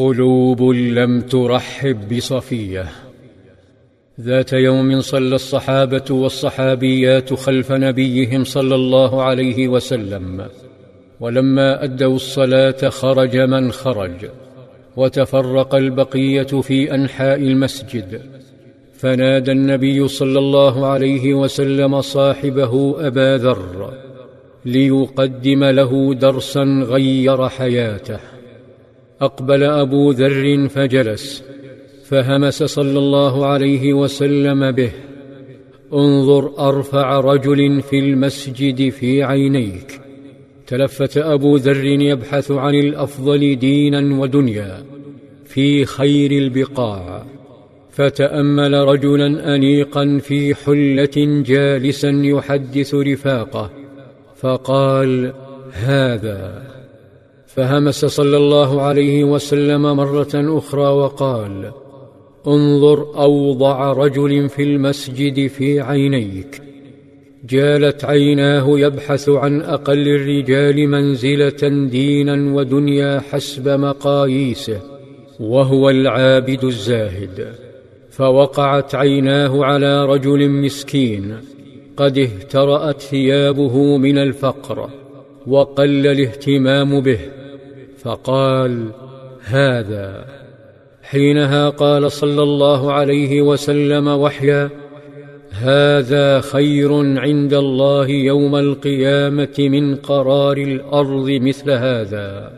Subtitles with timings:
[0.00, 2.86] قلوب لم ترحب بصفية.
[4.20, 10.46] ذات يوم صلى الصحابة والصحابيات خلف نبيهم صلى الله عليه وسلم
[11.20, 14.30] ولما أدوا الصلاة خرج من خرج
[14.96, 18.20] وتفرق البقية في أنحاء المسجد.
[18.94, 23.92] فنادى النبي صلى الله عليه وسلم صاحبه أبا ذر
[24.64, 28.39] ليقدم له درسا غير حياته.
[29.20, 31.44] أقبل أبو ذر فجلس
[32.04, 34.90] فهمس صلى الله عليه وسلم به.
[35.92, 40.00] انظر أرفع رجل في المسجد في عينيك.
[40.66, 44.82] تلفت أبو ذر يبحث عن الأفضل دينا ودنيا
[45.44, 47.24] في خير البقاع.
[47.90, 53.70] فتأمل رجلا أنيقا في حلة جالسا يحدث رفاقه
[54.36, 55.32] فقال
[55.72, 56.62] هذا
[57.54, 61.72] فهمس صلى الله عليه وسلم مرة أخرى وقال
[62.46, 66.62] انظر أوضع رجل في المسجد في عينيك.
[67.44, 74.80] جالت عيناه يبحث عن أقل الرجال منزلة دينا ودنيا حسب مقاييسه
[75.40, 77.54] وهو العابد الزاهد.
[78.10, 81.36] فوقعت عيناه على رجل مسكين
[81.96, 84.90] قد اهترأت ثيابه من الفقر
[85.46, 87.39] وقل الاهتمام به.
[88.02, 88.90] فقال
[89.44, 90.24] هذا.
[91.02, 94.70] حينها قال صلى الله عليه وسلم وحيا
[95.50, 102.52] هذا خير عند الله يوم القيامة من قرار الأرض مثل هذا.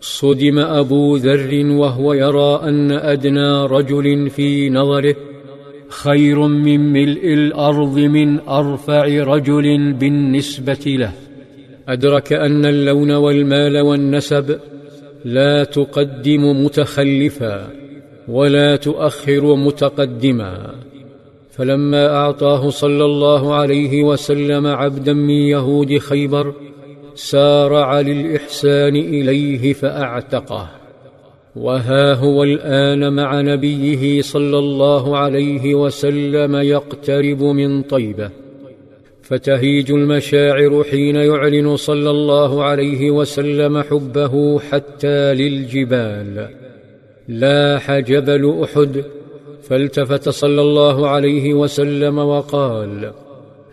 [0.00, 5.16] صدم أبو ذر وهو يرى أن أدنى رجل في نظره
[5.88, 11.12] خير من ملء الأرض من أرفع رجل بالنسبة له.
[11.92, 14.58] أدرك أن اللون والمال والنسب
[15.24, 17.68] لا تقدم متخلفا
[18.28, 20.74] ولا تؤخر متقدما.
[21.50, 26.54] فلما أعطاه صلى الله عليه وسلم عبدا من يهود خيبر
[27.14, 30.70] سارع للاحسان إليه فأعتقه.
[31.56, 38.30] وها هو الآن مع نبيه صلى الله عليه وسلم يقترب من طيبة.
[39.30, 46.48] فتهيج المشاعر حين يعلن صلى الله عليه وسلم حبه حتى للجبال.
[47.28, 49.04] لاح جبل احد
[49.62, 53.12] فالتفت صلى الله عليه وسلم وقال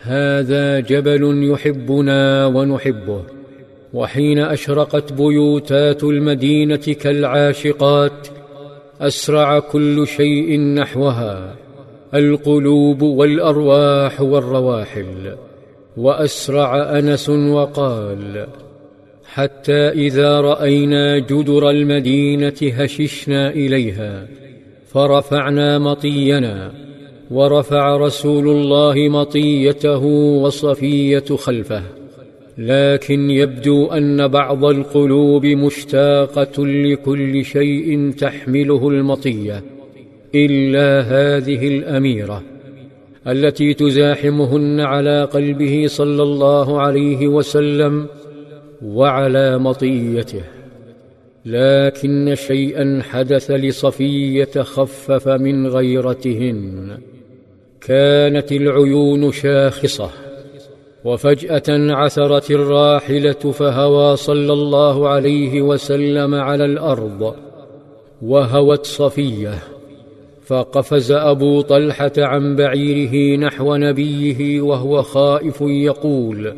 [0.01, 3.23] هذا جبل يحبنا ونحبه.
[3.93, 8.27] وحين أشرقت بيوتات المدينة كالعاشقات
[9.01, 11.55] أسرع كل شيء نحوها.
[12.13, 15.35] القلوب والأرواح والرواحل
[15.97, 18.47] وأسرع أنس وقال
[19.25, 24.27] حتى إذا رأينا جدر المدينة هششنا إليها
[24.87, 26.71] فرفعنا مطينا
[27.31, 30.03] ورفع رسول الله مطيته
[30.43, 31.83] وصفية خلفه.
[32.57, 39.63] لكن يبدو أن بعض القلوب مشتاقة لكل شيء تحمله المطية.
[40.45, 42.43] إلا هذه الأميرة
[43.27, 48.07] التي تزاحمهن على قلبه صلى الله عليه وسلم
[48.85, 50.43] وعلى مطيته.
[51.45, 56.97] لكن شيئا حدث لصفية خفف من غيرتهن.
[57.81, 60.09] كانت العيون شاخصة
[61.05, 67.35] وفجأة عثرت الراحلة فهوى صلى الله عليه وسلم على الأرض
[68.21, 69.76] وهوت صفية.
[70.47, 76.53] فقفز أبو طلحة عن بعيره نحو نبيه وهو خائف يقول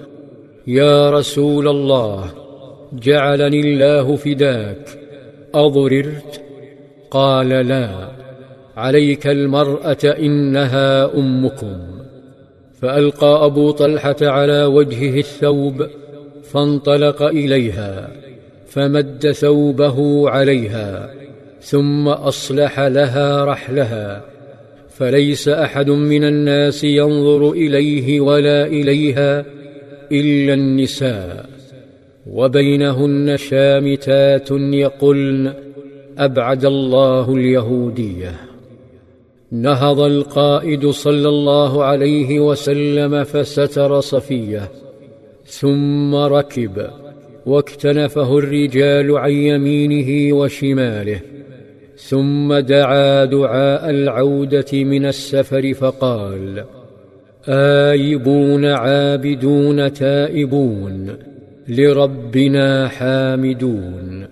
[0.67, 2.25] يا رسول الله
[2.93, 4.89] جعلني الله فداك
[5.53, 6.41] أضررت؟
[7.11, 8.09] قال لا
[8.77, 11.77] عليك المرأة إنها أمكم.
[12.81, 15.87] فألقى أبو طلحة على وجهه الثوب
[16.43, 18.09] فانطلق إليها
[18.67, 21.09] فمد ثوبه عليها
[21.61, 24.21] ثم أصلح لها رحلها.
[24.89, 29.45] فليس أحد من الناس ينظر إليه ولا إليها
[30.11, 31.49] إلا النساء.
[32.31, 35.53] وبينهن شامتات يقلن
[36.17, 38.35] أبعد الله اليهودية.
[39.51, 44.71] نهض القائد صلى الله عليه وسلم فستر صفية
[45.45, 46.87] ثم ركب
[47.45, 51.21] واكتنفه الرجال عن يمينه وشماله.
[51.99, 56.63] ثم دعا دعاء العودة من السفر فقال
[57.49, 61.17] آيبون عابدون تائبون
[61.67, 64.27] لربنا حامدون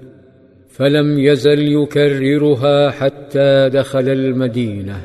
[0.70, 5.02] فلم يزل يكررها حتى دخل المدينة.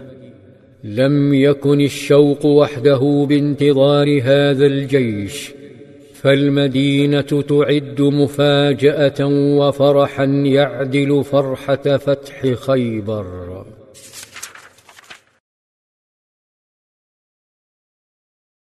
[0.85, 5.53] لم يكن الشوق وحده بانتظار هذا الجيش
[6.23, 9.27] فالمدينة تعد مفاجأة
[9.59, 13.65] وفرحا يعدل فرحة فتح خيبر.